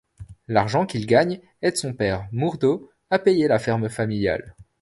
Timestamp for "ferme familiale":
3.59-4.55